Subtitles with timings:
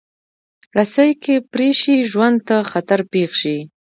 [0.77, 3.57] رسۍ که پرې شي، ژوند ته خطر پېښ شي.